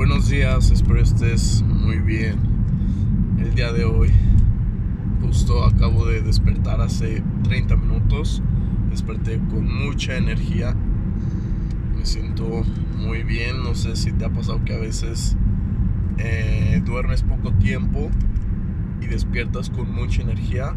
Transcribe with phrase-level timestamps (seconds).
[0.00, 2.38] Buenos días, espero estés muy bien.
[3.38, 4.08] El día de hoy,
[5.20, 8.42] justo acabo de despertar hace 30 minutos.
[8.88, 10.74] Desperté con mucha energía.
[11.94, 12.64] Me siento
[12.96, 13.62] muy bien.
[13.62, 15.36] No sé si te ha pasado que a veces
[16.16, 18.08] eh, duermes poco tiempo
[19.02, 20.74] y despiertas con mucha energía.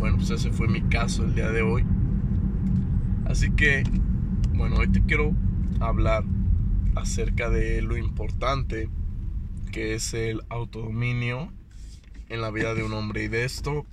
[0.00, 1.84] Bueno, pues ese fue mi caso el día de hoy.
[3.26, 3.84] Así que,
[4.56, 5.36] bueno, hoy te quiero
[5.78, 6.24] hablar
[6.94, 8.88] acerca de lo importante
[9.70, 11.52] que es el autodominio
[12.28, 13.22] en la vida de un hombre.
[13.24, 13.86] Y de esto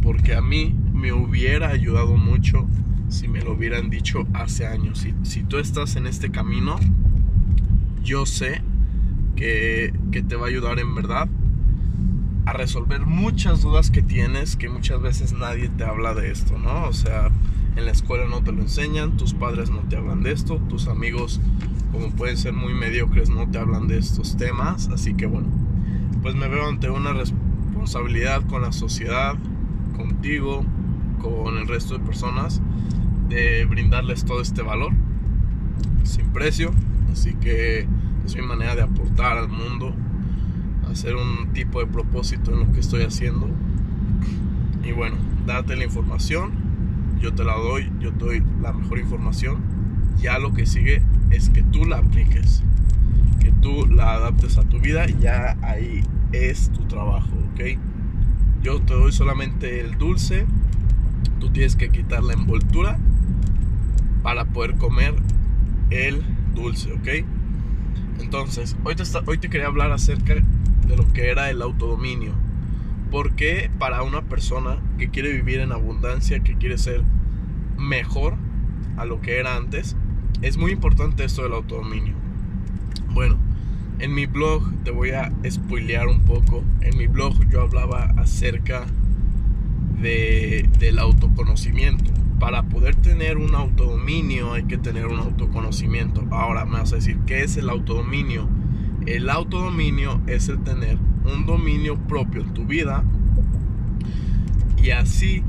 [0.03, 2.67] porque a mí me hubiera ayudado mucho
[3.09, 4.99] si me lo hubieran dicho hace años.
[4.99, 6.81] Si, si tú estás en este camino,
[8.03, 8.61] yo sé
[9.37, 11.29] que, que te va a ayudar en verdad
[12.49, 16.85] a resolver muchas dudas que tienes que muchas veces nadie te habla de esto, ¿no?
[16.85, 17.31] O sea,
[17.77, 20.89] en la escuela no te lo enseñan, tus padres no te hablan de esto, tus
[20.89, 21.43] amigos,
[21.93, 25.49] como pueden ser muy mediocres, no te hablan de estos temas, así que bueno,
[26.23, 29.35] pues me veo ante una responsabilidad con la sociedad,
[29.95, 30.65] contigo,
[31.21, 32.63] con el resto de personas,
[33.29, 34.93] de brindarles todo este valor
[36.03, 36.71] sin precio,
[37.13, 37.87] así que
[38.25, 39.95] es mi manera de aportar al mundo
[40.91, 43.49] hacer un tipo de propósito en lo que estoy haciendo.
[44.85, 46.53] Y bueno, date la información,
[47.21, 49.59] yo te la doy, yo te doy la mejor información.
[50.21, 52.63] Ya lo que sigue es que tú la apliques,
[53.41, 57.79] que tú la adaptes a tu vida ya ahí es tu trabajo, ¿ok?
[58.63, 60.47] Yo te doy solamente el dulce,
[61.39, 62.99] tú tienes que quitar la envoltura
[64.23, 65.15] para poder comer
[65.91, 66.23] el
[66.55, 67.25] dulce, ¿ok?
[68.21, 70.35] Entonces, hoy te, hoy te quería hablar acerca
[70.89, 72.33] de lo que era el autodominio.
[73.11, 77.03] Porque para una persona que quiere vivir en abundancia, que quiere ser
[77.77, 78.35] mejor
[78.97, 79.97] a lo que era antes,
[80.43, 82.15] es muy importante esto del autodominio.
[83.11, 83.39] Bueno,
[83.99, 86.63] en mi blog te voy a spoilear un poco.
[86.81, 88.87] En mi blog yo hablaba acerca
[90.01, 92.13] de, del autoconocimiento.
[92.39, 96.25] Para poder tener un autodominio hay que tener un autoconocimiento.
[96.31, 98.49] Ahora me vas a decir, ¿qué es el autodominio?
[99.09, 103.03] El autodominio es el tener un dominio propio en tu vida
[104.77, 105.43] y así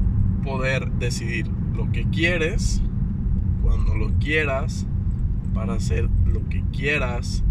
[0.45, 2.81] poder decidir lo que quieres,
[3.61, 4.87] cuando lo quieras,
[5.53, 7.43] para hacer lo que quieras,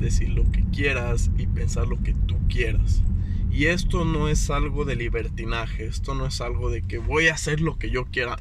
[0.00, 3.04] decir lo que quieras y pensar lo que tú quieras.
[3.48, 7.34] Y esto no es algo de libertinaje, esto no es algo de que voy a
[7.34, 8.38] hacer lo que yo quiera.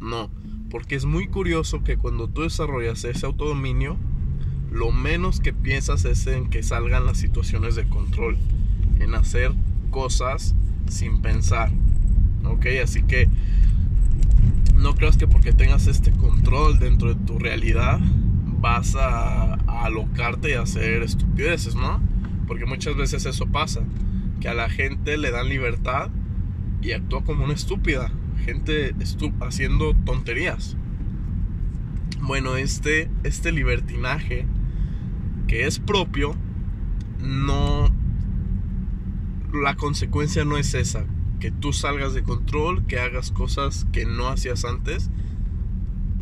[0.00, 0.30] No,
[0.70, 3.98] porque es muy curioso que cuando tú desarrollas ese autodominio,
[4.70, 8.36] lo menos que piensas es en que salgan las situaciones de control,
[9.00, 9.52] en hacer
[9.90, 10.54] cosas
[10.88, 11.70] sin pensar.
[12.44, 12.66] ¿Ok?
[12.82, 13.28] Así que
[14.74, 18.00] no creas que porque tengas este control dentro de tu realidad
[18.60, 22.00] vas a, alocarte y a hacer estupideces, ¿no?
[22.46, 23.82] Porque muchas veces eso pasa,
[24.40, 26.10] que a la gente le dan libertad
[26.82, 28.10] y actúa como una estúpida,
[28.44, 28.94] gente
[29.40, 30.76] haciendo tonterías.
[32.20, 34.46] Bueno, este, este libertinaje
[35.48, 36.36] que es propio,
[37.20, 37.88] no...
[39.52, 41.06] La consecuencia no es esa,
[41.40, 45.10] que tú salgas de control, que hagas cosas que no hacías antes.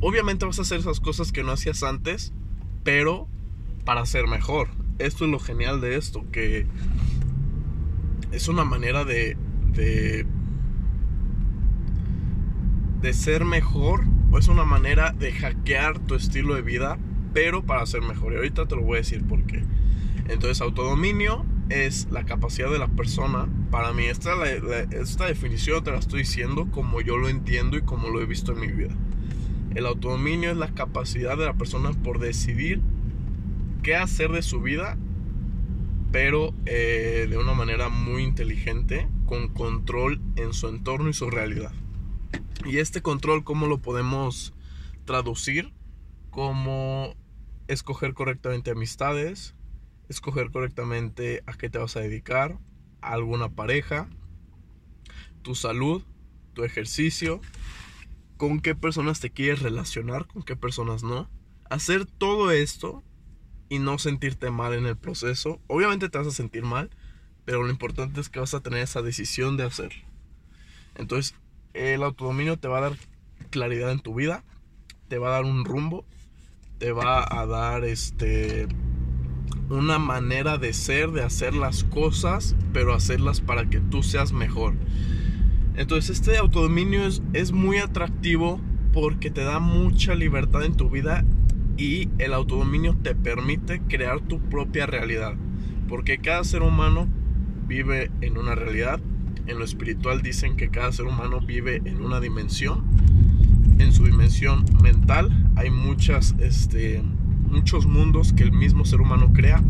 [0.00, 2.32] Obviamente vas a hacer esas cosas que no hacías antes,
[2.84, 3.28] pero
[3.84, 4.68] para ser mejor.
[5.00, 6.66] Esto es lo genial de esto, que
[8.30, 9.36] es una manera de,
[9.72, 10.24] de,
[13.02, 16.96] de ser mejor, o es una manera de hackear tu estilo de vida
[17.36, 18.32] pero para ser mejor.
[18.32, 19.62] Y ahorita te lo voy a decir por qué.
[20.26, 23.46] Entonces, autodominio es la capacidad de la persona.
[23.70, 24.32] Para mí, esta,
[24.90, 28.52] esta definición te la estoy diciendo como yo lo entiendo y como lo he visto
[28.52, 28.96] en mi vida.
[29.74, 32.80] El autodominio es la capacidad de la persona por decidir
[33.82, 34.96] qué hacer de su vida,
[36.12, 41.72] pero eh, de una manera muy inteligente, con control en su entorno y su realidad.
[42.64, 44.54] Y este control, ¿cómo lo podemos
[45.04, 45.74] traducir?
[46.30, 47.14] Como
[47.68, 49.54] escoger correctamente amistades,
[50.08, 52.58] escoger correctamente a qué te vas a dedicar,
[53.00, 54.08] a alguna pareja,
[55.42, 56.02] tu salud,
[56.54, 57.40] tu ejercicio,
[58.36, 61.28] con qué personas te quieres relacionar, con qué personas no.
[61.70, 63.02] Hacer todo esto
[63.68, 65.60] y no sentirte mal en el proceso.
[65.66, 66.90] Obviamente te vas a sentir mal,
[67.44, 70.02] pero lo importante es que vas a tener esa decisión de hacerlo.
[70.94, 71.34] Entonces,
[71.74, 72.96] el autodominio te va a dar
[73.50, 74.44] claridad en tu vida,
[75.08, 76.04] te va a dar un rumbo,
[76.78, 78.68] te va a dar este
[79.68, 84.74] una manera de ser, de hacer las cosas, pero hacerlas para que tú seas mejor.
[85.74, 88.60] Entonces este autodominio es, es muy atractivo
[88.92, 91.24] porque te da mucha libertad en tu vida
[91.76, 95.34] y el autodominio te permite crear tu propia realidad.
[95.88, 97.08] Porque cada ser humano
[97.66, 99.00] vive en una realidad.
[99.46, 102.84] En lo espiritual dicen que cada ser humano vive en una dimensión.
[103.78, 107.02] En su dimensión mental hay muchas, este,
[107.50, 109.62] muchos mundos que el mismo ser humano crea.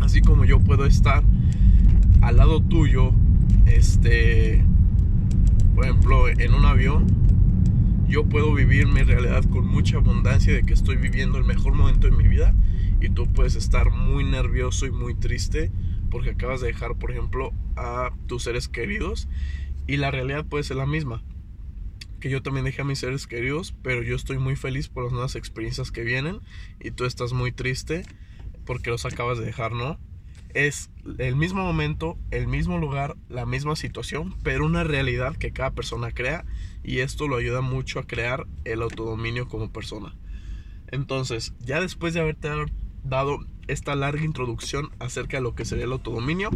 [0.00, 1.24] Así como yo puedo estar
[2.20, 3.12] al lado tuyo,
[3.66, 4.62] este,
[5.74, 7.06] por ejemplo, en un avión,
[8.08, 12.06] yo puedo vivir mi realidad con mucha abundancia de que estoy viviendo el mejor momento
[12.06, 12.54] de mi vida
[13.00, 15.72] y tú puedes estar muy nervioso y muy triste
[16.10, 19.26] porque acabas de dejar, por ejemplo, a tus seres queridos
[19.86, 21.22] y la realidad puede ser la misma.
[22.24, 25.12] Que yo también dejé a mis seres queridos, pero yo estoy muy feliz por las
[25.12, 26.40] nuevas experiencias que vienen
[26.80, 28.06] y tú estás muy triste
[28.64, 29.98] porque los acabas de dejar, ¿no?
[30.54, 30.88] Es
[31.18, 36.12] el mismo momento, el mismo lugar, la misma situación, pero una realidad que cada persona
[36.12, 36.46] crea
[36.82, 40.16] y esto lo ayuda mucho a crear el autodominio como persona.
[40.90, 42.48] Entonces, ya después de haberte
[43.02, 46.48] dado esta larga introducción acerca de lo que sería el autodominio,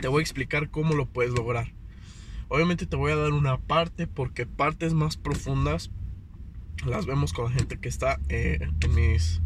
[0.00, 1.77] te voy a explicar cómo lo puedes lograr.
[2.48, 5.90] Obviamente te voy a dar una parte porque partes más profundas
[6.86, 9.40] las vemos con la gente que está eh, en mis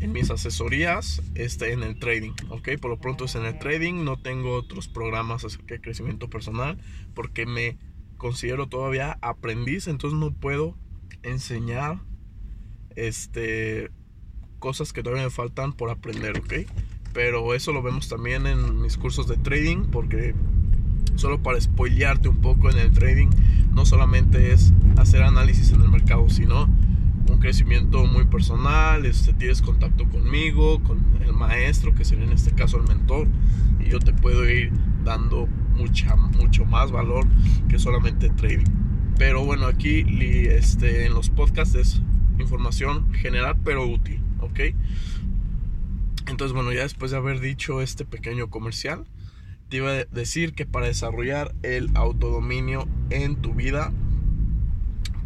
[0.00, 2.70] en mis asesorías este, en el trading, ¿ok?
[2.78, 6.78] Por lo pronto es en el trading, no tengo otros programas acerca de crecimiento personal
[7.14, 7.78] porque me
[8.18, 10.76] considero todavía aprendiz, entonces no puedo
[11.22, 12.00] enseñar
[12.96, 13.90] este
[14.58, 16.70] cosas que todavía me faltan por aprender, ¿ok?
[17.12, 20.34] Pero eso lo vemos también en mis cursos de trading, porque
[21.16, 23.28] solo para spoilearte un poco en el trading,
[23.72, 26.68] no solamente es hacer análisis en el mercado, sino
[27.30, 32.52] un crecimiento muy personal, este, tienes contacto conmigo, con el maestro, que sería en este
[32.52, 33.26] caso el mentor,
[33.80, 34.72] y yo te puedo ir
[35.04, 37.26] dando mucha, mucho más valor
[37.68, 38.70] que solamente trading.
[39.18, 40.04] Pero bueno, aquí
[40.48, 42.02] este, en los podcasts es
[42.38, 44.20] información general pero útil.
[44.44, 44.60] ¿ok?
[46.28, 49.04] Entonces, bueno, ya después de haber dicho este pequeño comercial,
[49.68, 53.92] te iba a decir que para desarrollar el autodominio en tu vida,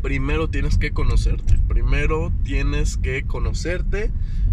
[0.03, 1.59] primero tienes que conocerte.
[1.69, 4.11] Primero tienes que conocerte.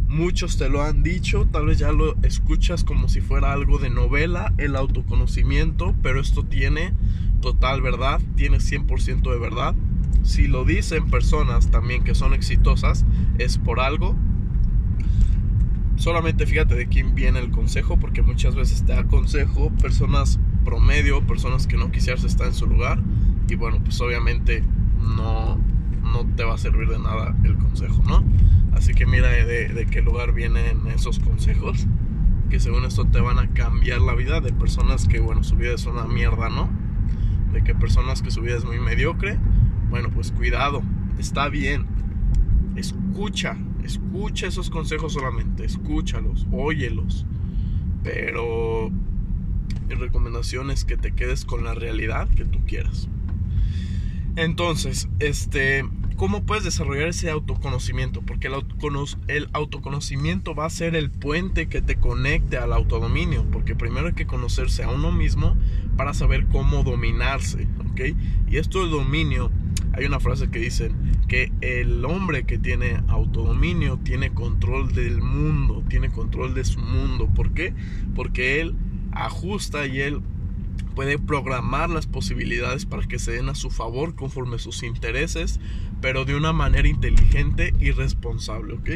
[0.08, 3.90] Muchos te lo han dicho, tal vez ya lo escuchas como si fuera algo de
[3.90, 6.94] novela, el autoconocimiento, pero esto tiene
[7.42, 9.76] total verdad, tiene 100% de verdad.
[10.24, 13.06] Si lo dicen personas también que son exitosas,
[13.38, 14.16] es por algo
[15.96, 21.26] solamente fíjate de quién viene el consejo, porque muchas veces te da consejo personas promedio,
[21.26, 23.00] personas que no quisieras estar en su lugar,
[23.48, 24.64] y bueno, pues obviamente
[25.16, 25.58] no,
[26.02, 28.24] no te va a servir de nada el consejo, ¿no?
[28.74, 31.88] Así que mira de, de qué lugar vienen esos consejos,
[32.50, 35.74] que según esto te van a cambiar la vida de personas que, bueno, su vida
[35.74, 36.70] es una mierda, ¿no?
[37.54, 39.38] De que personas que su vida es muy mediocre,
[39.90, 40.84] bueno, pues cuidado,
[41.18, 41.86] está bien,
[42.75, 47.25] escucha, Escucha esos consejos solamente, escúchalos, óyelos.
[48.04, 48.92] Pero
[49.88, 53.08] mi recomendación es que te quedes con la realidad que tú quieras.
[54.36, 58.22] Entonces, este, ¿cómo puedes desarrollar ese autoconocimiento?
[58.22, 63.46] Porque el, autoconocimiento va a ser el puente que te conecte al autodominio.
[63.51, 65.56] Porque primero hay que conocerse a uno mismo
[65.96, 68.01] para saber cómo dominarse, ¿ok?
[68.50, 69.51] Y esto del dominio
[69.96, 70.92] hay una frase que dice
[71.28, 77.30] que el hombre que tiene autodominio tiene control del mundo, tiene control de su mundo.
[77.34, 77.74] ¿Por qué?
[78.14, 78.75] Porque él
[79.14, 80.22] ajusta y él
[80.96, 85.62] puede programar las posibilidades para que se den a su favor conforme sus intereses,
[86.02, 88.90] pero de una manera inteligente y responsable, ¿ok?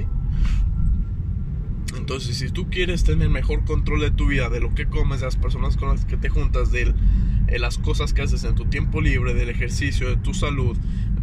[2.10, 5.28] Entonces, si tú quieres tener mejor control de tu vida, de lo que comes, de
[5.28, 6.92] las personas con las que te juntas, de
[7.60, 10.76] las cosas que haces en tu tiempo libre, del ejercicio, de tu salud,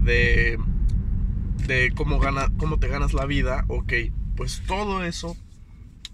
[0.05, 0.61] de,
[1.67, 3.95] de cómo, gana, cómo te ganas la vida, ok,
[4.37, 5.37] pues todo eso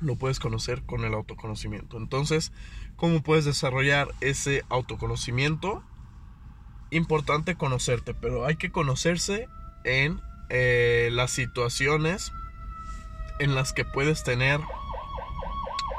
[0.01, 1.99] lo puedes conocer con el autoconocimiento.
[1.99, 2.51] Entonces,
[2.97, 5.85] ¿cómo puedes desarrollar ese autoconocimiento?
[6.91, 9.49] Importante conocerte, pero hay que conocerse
[9.85, 12.33] en eh, las situaciones
[13.43, 14.61] en las que puedes tener...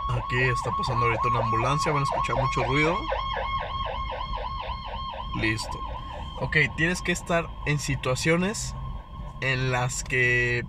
[0.10, 2.98] Aquí está pasando ahorita una ambulancia, van a escuchar mucho ruido.
[5.36, 5.80] Listo.
[6.40, 8.76] ok, tienes que estar en situaciones
[9.42, 10.64] en las que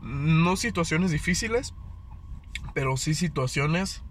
[0.00, 1.74] no situaciones difíciles,
[2.74, 4.02] pero sí situaciones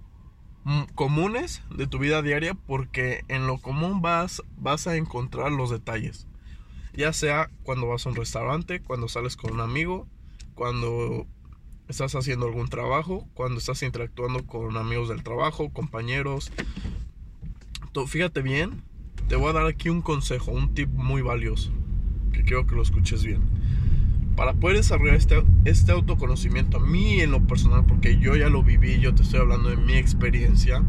[0.96, 6.28] comunes de tu vida diaria porque en lo común vas, vas a encontrar los detalles.
[6.94, 10.08] Ya sea cuando vas a un restaurante, cuando sales con un amigo,
[10.56, 11.26] cuando
[11.88, 16.52] estás haciendo algún trabajo, cuando estás interactuando con amigos del trabajo, compañeros.
[18.08, 18.84] Fíjate bien,
[19.28, 21.72] te voy a dar aquí un consejo, un tip muy valioso,
[22.32, 23.42] que quiero que lo escuches bien
[24.38, 28.62] para poder desarrollar este, este autoconocimiento a mí en lo personal, porque yo ya lo
[28.62, 30.84] viví, yo te estoy hablando de mi experiencia,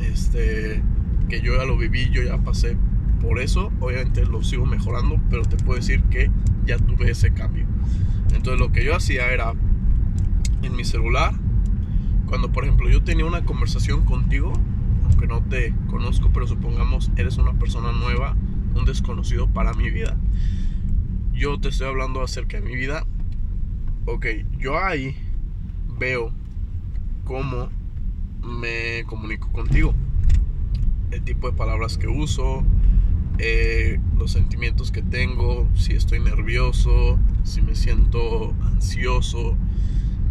[0.00, 0.80] este,
[1.28, 2.76] que yo ya lo viví, yo ya pasé
[3.20, 6.30] por eso, obviamente lo sigo mejorando, pero te puedo decir que
[6.64, 7.66] ya tuve ese cambio.
[8.32, 9.52] Entonces lo que yo hacía era
[10.66, 11.34] en mi celular,
[12.26, 14.52] cuando por ejemplo yo tenía una conversación contigo,
[15.04, 18.36] aunque no te conozco, pero supongamos eres una persona nueva,
[18.74, 20.16] un desconocido para mi vida
[21.36, 23.06] yo te estoy hablando acerca de mi vida.
[24.06, 24.26] Ok,
[24.58, 25.14] yo ahí
[25.98, 26.32] veo
[27.24, 27.68] cómo
[28.42, 29.94] me comunico contigo.
[31.10, 32.64] El tipo de palabras que uso,
[33.38, 39.56] eh, los sentimientos que tengo, si estoy nervioso, si me siento ansioso,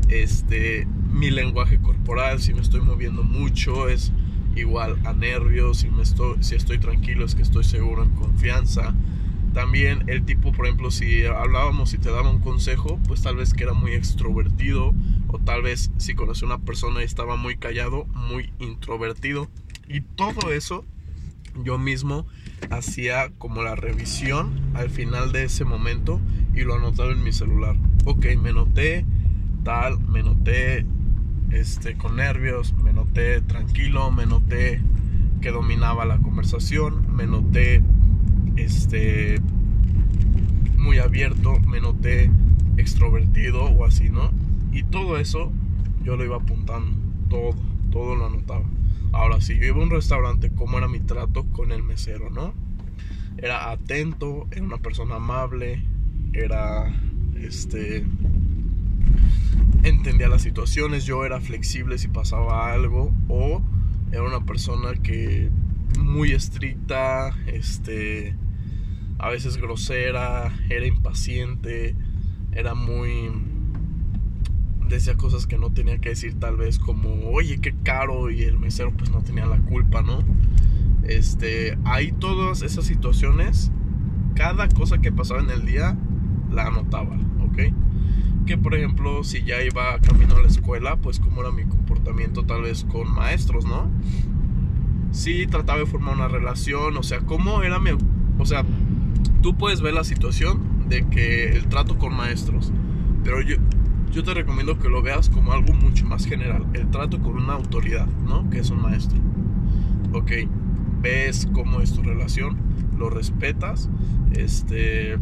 [0.10, 4.12] este, mi lenguaje corporal, si me estoy moviendo mucho, es
[4.56, 8.96] igual a nervios, si, me estoy, si estoy tranquilo es que estoy seguro en confianza
[9.56, 13.54] también el tipo, por ejemplo, si hablábamos y te daba un consejo, pues tal vez
[13.54, 14.94] que era muy extrovertido
[15.30, 19.50] o tal vez si conocí a una persona y estaba muy callado, muy introvertido.
[19.88, 20.84] Y todo eso
[21.64, 22.28] yo mismo
[22.70, 26.20] hacía como la revisión al final de ese momento
[26.54, 27.78] y lo anotaba en mi celular.
[28.04, 29.06] Ok, me noté
[29.66, 30.86] tal, me noté
[31.52, 34.80] este, con nervios, me noté tranquilo, me noté
[35.42, 37.82] que dominaba la conversación, me noté
[38.58, 39.42] este,
[40.78, 42.30] muy abierto, me noté
[42.78, 44.30] extrovertido o así, ¿no?
[44.72, 45.52] Y todo eso
[46.04, 46.96] yo lo iba apuntando,
[47.28, 47.56] todo,
[47.92, 48.66] todo lo anotaba.
[49.14, 52.54] Ahora, si yo iba a un restaurante, ¿cómo era mi trato con el mesero, no?
[53.38, 55.82] Era atento, era una persona amable,
[56.34, 56.94] era,
[57.36, 58.06] este,
[59.90, 63.62] entendía las situaciones, yo era flexible si pasaba algo, o
[64.12, 65.50] era una persona que
[66.00, 68.36] muy estricta, este,
[69.20, 71.96] a veces grosera, era impaciente,
[72.52, 73.32] era muy...
[74.88, 78.58] decía cosas que no tenía que decir tal vez como, oye, qué caro y el
[78.58, 80.20] mesero pues no tenía la culpa, ¿no?
[81.04, 83.72] Este, ahí todas esas situaciones,
[84.34, 85.96] cada cosa que pasaba en el día,
[86.52, 87.16] la anotaba,
[87.48, 87.74] ¿ok?
[88.46, 92.46] Que por ejemplo, si ya iba camino a la escuela, pues cómo era mi comportamiento
[92.46, 93.90] tal vez con maestros, ¿no?
[95.12, 97.92] Sí, trataba de formar una relación, o sea, cómo era mi...
[98.38, 98.64] O sea,
[99.42, 102.72] tú puedes ver la situación de que el trato con maestros,
[103.24, 103.56] pero yo,
[104.12, 107.54] yo te recomiendo que lo veas como algo mucho más general, el trato con una
[107.54, 108.50] autoridad, ¿no?
[108.50, 109.18] Que es un maestro.
[110.14, 110.32] Ok,
[111.02, 112.58] ves cómo es tu relación,
[112.98, 113.90] lo respetas,
[114.34, 115.18] este,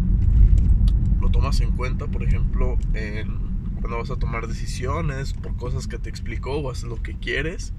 [1.24, 3.39] lo tomas en cuenta, por ejemplo, en,
[3.80, 7.74] cuando vas a tomar decisiones por cosas que te explicó o haces lo que quieres.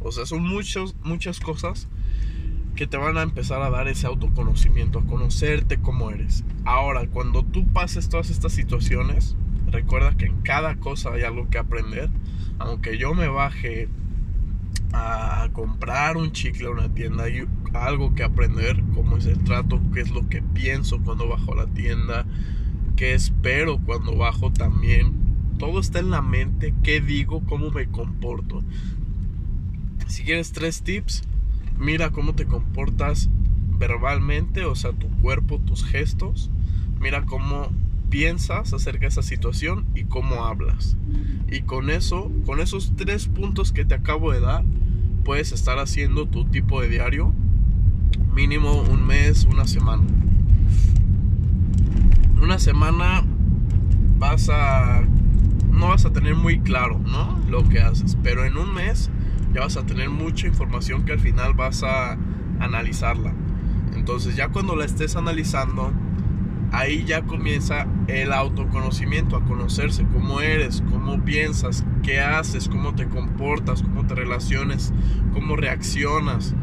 [0.00, 1.88] O sea, son muchos, muchas cosas
[2.76, 6.44] que te van a empezar a dar ese autoconocimiento, a conocerte como eres.
[6.64, 9.36] Ahora, cuando tú pases todas estas situaciones,
[9.70, 12.10] recuerda que en cada cosa hay algo que aprender.
[12.58, 13.88] Aunque yo me baje
[14.92, 19.80] a comprar un chicle a una tienda, hay algo que aprender, cómo es el trato,
[19.94, 22.26] qué es lo que pienso cuando bajo la tienda,
[22.96, 25.12] qué espero cuando bajo también.
[25.58, 28.62] Todo está en la mente, qué digo, cómo me comporto.
[30.08, 31.22] Si quieres tres tips,
[31.82, 33.28] Mira cómo te comportas
[33.78, 36.48] verbalmente, o sea, tu cuerpo, tus gestos.
[37.00, 37.72] Mira cómo
[38.08, 40.96] piensas acerca de esa situación y cómo hablas.
[41.50, 44.64] Y con eso, con esos tres puntos que te acabo de dar,
[45.24, 47.34] puedes estar haciendo tu tipo de diario
[48.32, 50.04] mínimo un mes, una semana.
[52.42, 53.22] Una semana
[54.18, 55.02] vas a
[55.70, 57.38] no vas a tener muy claro, ¿no?
[57.48, 59.10] Lo que haces, pero en un mes
[59.54, 62.18] ya vas a tener mucha información que al final vas a
[62.58, 63.32] analizarla.
[63.94, 65.92] Entonces ya cuando la estés analizando,
[66.72, 73.06] ahí ya comienza el autoconocimiento, a conocerse cómo eres, cómo piensas, qué haces, cómo te
[73.06, 74.92] comportas, cómo te relaciones,
[75.32, 76.56] cómo reaccionas.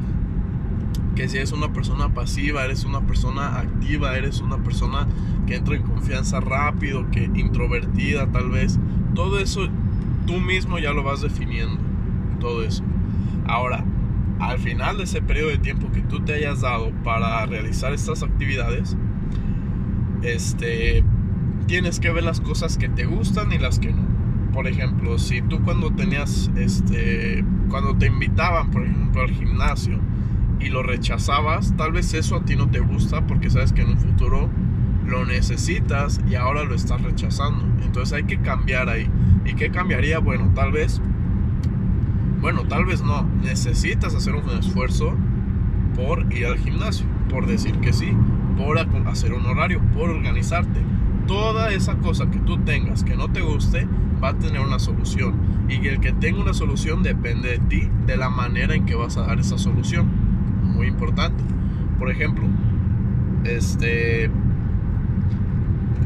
[1.19, 5.05] Que si eres una persona pasiva, eres una persona activa, eres una persona
[5.47, 8.79] que entra en confianza rápido, que introvertida tal vez.
[9.15, 9.67] Todo eso
[10.25, 11.77] tú mismo ya lo vas definiendo
[12.39, 12.85] todo eso.
[13.47, 13.83] Ahora,
[14.39, 18.23] al final de ese periodo de tiempo que tú te hayas dado para realizar estas
[18.23, 18.95] actividades,
[20.21, 21.03] este,
[21.67, 24.07] tienes que ver las cosas que te gustan y las que no.
[24.53, 29.99] Por ejemplo, si tú cuando tenías, este, cuando te invitaban, por ejemplo, al gimnasio
[30.59, 33.89] y lo rechazabas, tal vez eso a ti no te gusta porque sabes que en
[33.89, 34.49] un futuro
[35.05, 37.65] lo necesitas y ahora lo estás rechazando.
[37.83, 39.09] Entonces hay que cambiar ahí.
[39.45, 40.19] ¿Y qué cambiaría?
[40.19, 41.01] Bueno, tal vez,
[42.41, 43.23] bueno, tal vez no.
[43.41, 45.15] Necesitas hacer un esfuerzo
[45.95, 48.13] por ir al gimnasio, por decir que sí,
[48.57, 50.81] por hacer un horario, por organizarte.
[51.27, 53.87] Toda esa cosa que tú tengas que no te guste
[54.21, 55.35] va a tener una solución.
[55.69, 59.17] Y el que tenga una solución depende de ti, de la manera en que vas
[59.17, 60.07] a dar esa solución.
[60.79, 61.43] Muy importante.
[61.99, 62.45] Por ejemplo,
[63.43, 64.31] este,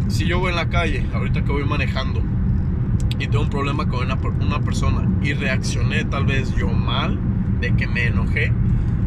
[0.08, 2.24] si yo voy en la calle, ahorita que voy manejando,
[3.20, 4.12] y tengo un problema con
[4.42, 7.20] una, persona y reaccioné tal vez yo mal,
[7.62, 8.52] de que me enojé,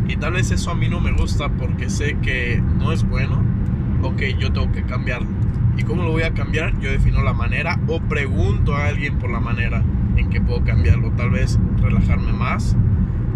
[0.06, 3.42] y tal vez eso a mí no me gusta porque sé que no es bueno,
[4.04, 5.26] ok, yo tengo que cambiarlo.
[5.76, 6.78] ¿Y cómo lo voy a cambiar?
[6.78, 9.82] Yo defino la manera o pregunto a alguien por la manera
[10.16, 11.11] en que puedo cambiarlo.
[11.16, 12.76] Tal vez relajarme más,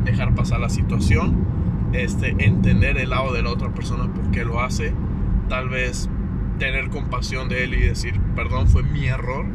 [0.04, 1.50] dejar pasar la situación,
[1.92, 4.92] este, entender el lado de la otra persona por qué lo hace,
[5.48, 6.08] tal vez
[6.58, 9.46] tener compasión de él y decir, perdón, fue mi error.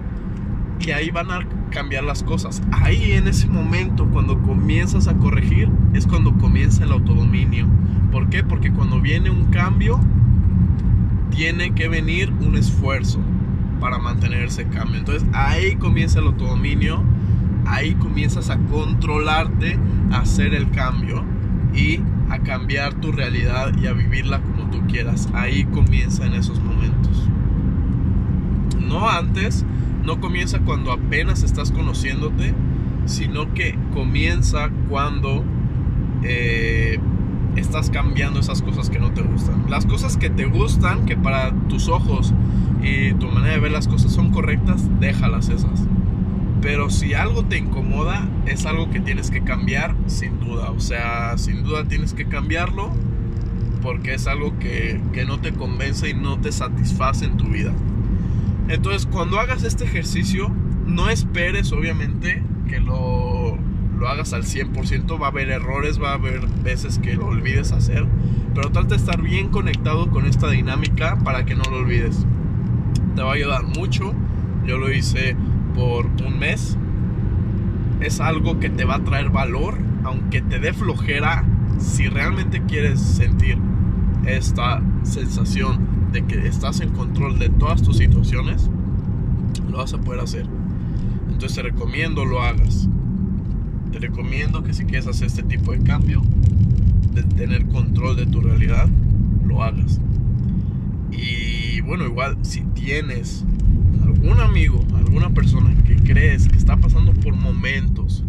[0.79, 2.61] Y ahí van a cambiar las cosas.
[2.71, 7.67] Ahí en ese momento, cuando comienzas a corregir, es cuando comienza el autodominio.
[8.11, 8.43] ¿Por qué?
[8.43, 9.99] Porque cuando viene un cambio,
[11.29, 13.19] tiene que venir un esfuerzo
[13.79, 14.99] para mantener ese cambio.
[14.99, 17.03] Entonces ahí comienza el autodominio,
[17.65, 19.77] ahí comienzas a controlarte,
[20.11, 21.23] a hacer el cambio
[21.73, 25.29] y a cambiar tu realidad y a vivirla como tú quieras.
[25.33, 27.27] Ahí comienza en esos momentos.
[28.79, 29.65] No antes,
[30.03, 32.53] no comienza cuando apenas estás conociéndote,
[33.05, 35.43] sino que comienza cuando
[36.23, 36.99] eh,
[37.55, 39.65] estás cambiando esas cosas que no te gustan.
[39.69, 42.33] Las cosas que te gustan, que para tus ojos
[42.81, 45.87] y tu manera de ver las cosas son correctas, déjalas esas.
[46.61, 50.71] Pero si algo te incomoda, es algo que tienes que cambiar sin duda.
[50.71, 52.91] O sea, sin duda tienes que cambiarlo
[53.81, 57.71] porque es algo que, que no te convence y no te satisface en tu vida.
[58.67, 60.49] Entonces, cuando hagas este ejercicio,
[60.87, 63.59] no esperes obviamente que lo
[63.97, 67.71] lo hagas al 100%, va a haber errores, va a haber veces que lo olvides
[67.71, 68.05] hacer,
[68.53, 72.25] pero trata de estar bien conectado con esta dinámica para que no lo olvides.
[73.15, 74.13] Te va a ayudar mucho,
[74.65, 75.35] yo lo hice
[75.75, 76.77] por un mes,
[78.01, 81.43] es algo que te va a traer valor, aunque te dé flojera,
[81.77, 83.57] si realmente quieres sentir
[84.25, 88.69] esta sensación de que estás en control de todas tus situaciones,
[89.69, 90.47] lo vas a poder hacer.
[91.29, 92.87] Entonces te recomiendo lo hagas
[93.95, 96.21] te recomiendo que si quieres hacer este tipo de cambio,
[97.13, 98.89] de tener control de tu realidad,
[99.45, 100.01] lo hagas.
[101.13, 103.45] Y bueno, igual si tienes
[104.05, 108.23] algún amigo, alguna persona que crees que está pasando por momentos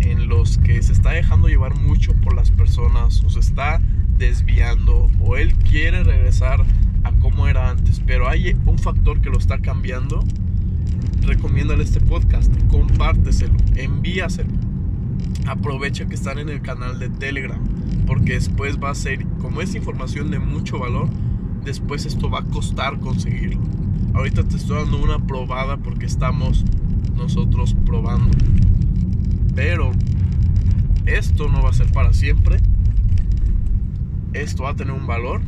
[0.00, 3.80] en los que se está dejando llevar mucho por las personas o se está
[4.18, 6.64] desviando o él quiere regresar
[7.04, 10.24] a como era antes, pero hay un factor que lo está cambiando,
[11.22, 14.50] recomiéndale este podcast, compárteselo, envíaselo
[15.46, 17.60] aprovecha que están en el canal de Telegram,
[18.06, 21.08] porque después va a ser, como es información de mucho valor,
[21.64, 23.60] después esto va a costar conseguirlo.
[24.14, 26.64] Ahorita te estoy dando una probada porque estamos
[27.16, 28.30] nosotros probando.
[29.54, 29.92] Pero
[31.06, 32.58] esto no va a ser para siempre.
[34.32, 35.40] Esto va a tener un valor.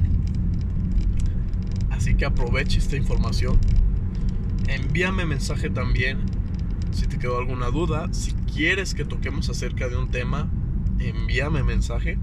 [1.90, 3.58] Así que aproveche esta información.
[4.68, 6.18] Envíame mensaje también
[6.94, 10.48] si te quedó alguna duda, si quieres que toquemos acerca de un tema,
[11.00, 12.18] envíame mensaje.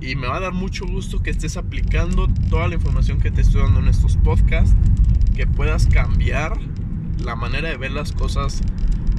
[0.00, 3.40] Y me va a dar mucho gusto que estés aplicando toda la información que te
[3.40, 4.76] estoy dando en estos podcasts,
[5.34, 6.58] que puedas cambiar
[7.22, 8.62] la manera de ver las cosas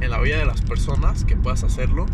[0.01, 2.05] en la vida de las personas, que puedas hacerlo.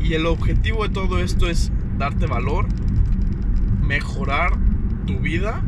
[0.00, 2.66] Y el objetivo de todo esto es darte valor,
[3.82, 4.52] mejorar
[5.06, 5.62] tu vida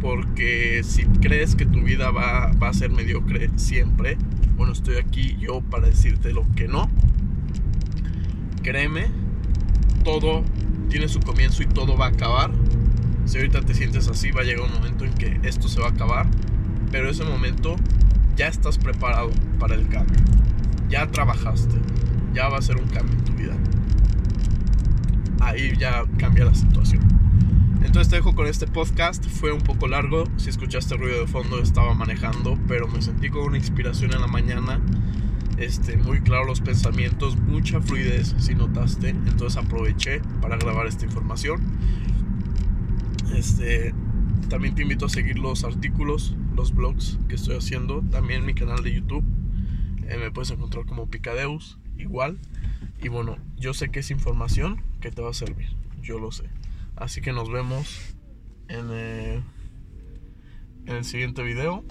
[0.00, 4.16] porque si crees que tu vida va, a ser mediocre siempre,
[4.56, 6.88] bueno, estoy aquí yo para decirte lo que no.
[8.62, 9.06] Créeme,
[10.04, 10.44] todo
[10.88, 12.50] tiene su comienzo y todo va a acabar.
[13.26, 15.88] Si ahorita te sientes así, va a llegar un momento en que esto se va
[15.88, 16.26] a acabar.
[16.90, 17.76] Pero ese momento
[18.36, 20.18] ya estás preparado para el cambio.
[20.88, 21.74] Ya trabajaste.
[22.32, 23.54] Ya va a ser un cambio en tu vida.
[25.40, 27.02] Ahí ya cambia la situación.
[27.82, 29.26] Entonces te dejo con este podcast.
[29.26, 30.24] Fue un poco largo.
[30.36, 34.28] Si escuchaste ruido de fondo, estaba manejando, pero me sentí con una inspiración en la
[34.28, 34.80] mañana
[35.58, 39.10] este, muy claro los pensamientos, mucha fluidez, si notaste.
[39.10, 41.60] Entonces aproveché para grabar esta información.
[43.34, 43.94] Este,
[44.48, 48.02] también te invito a seguir los artículos, los blogs que estoy haciendo.
[48.02, 49.24] También mi canal de YouTube.
[50.08, 52.38] Eh, me puedes encontrar como Picadeus, igual.
[53.02, 55.68] Y bueno, yo sé que es información que te va a servir.
[56.02, 56.44] Yo lo sé.
[56.94, 58.14] Así que nos vemos
[58.68, 59.42] en, eh,
[60.86, 61.84] el siguiente video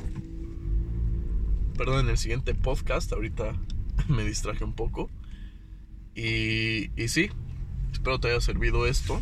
[1.76, 3.12] perdón, en el siguiente podcast.
[3.13, 3.54] Ahorita
[4.08, 5.10] me distraje un poco.
[6.15, 7.30] Y, y sí,
[7.91, 9.21] espero te haya servido esto.